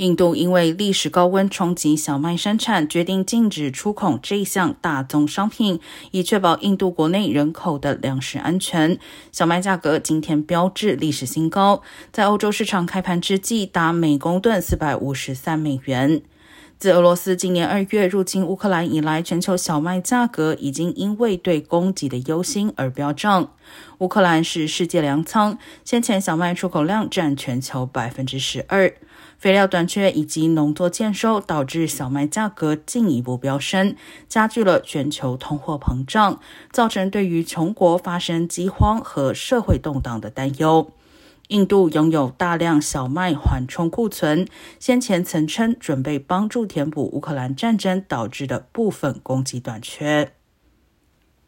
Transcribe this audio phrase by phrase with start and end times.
[0.00, 5.78] 印度因为历史高温冲击小麦生产，决定禁止出口这一项大宗商品，
[6.10, 8.98] 以确保印度国内人口的粮食安全。
[9.30, 16.22] 小麦价格今天标志历史新高，在欧洲市场开盘之际达每公吨四百五十三美元。
[16.80, 23.52] 自俄罗斯今年二月入侵乌克兰以来，全球小麦价格已经因为对供给的忧心而飙涨。
[23.98, 28.90] 乌克兰是世界粮仓，先前小麦出口量占全球百分之十二。
[29.36, 33.94] 肥料短缺以及农作欠收导致小麦价格进一步飙升，
[34.26, 36.40] 加剧了全球通货膨胀，
[36.72, 40.90] 造成对于穷国发生饥荒和社会动荡的担忧。
[41.50, 44.46] 印度拥有大量小麦缓冲库存，
[44.78, 50.39] 先前曾称准备帮助填补乌克兰战争导致的部分供给短缺。